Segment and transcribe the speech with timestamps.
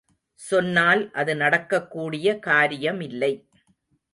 [0.39, 3.33] சொன்னால் அது நடக்கக்கூடிய காரியமில்லை.